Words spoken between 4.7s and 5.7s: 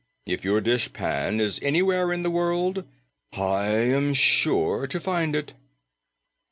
to find it."